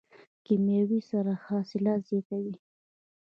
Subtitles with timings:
[0.45, 2.55] کیمیاوي سره حاصلات زیاتوي.